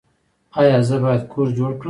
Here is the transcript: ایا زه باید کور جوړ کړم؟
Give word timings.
ایا 0.59 0.77
زه 0.87 0.95
باید 1.03 1.23
کور 1.31 1.47
جوړ 1.57 1.69
کړم؟ 1.75 1.79